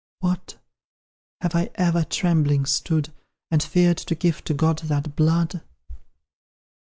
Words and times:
What! 0.19 0.57
have 1.41 1.53
I 1.53 1.69
ever 1.75 2.03
trembling 2.03 2.65
stood, 2.65 3.13
And 3.51 3.61
feared 3.61 3.97
to 3.99 4.15
give 4.15 4.43
to 4.45 4.55
God 4.55 4.79
that 4.79 5.15
blood? 5.15 5.61